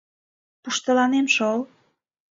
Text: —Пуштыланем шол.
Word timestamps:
—Пуштыланем 0.63 1.27
шол. 1.35 1.59